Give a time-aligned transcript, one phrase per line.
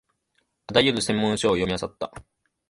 [0.65, 2.11] あらゆる専門書を読みあさった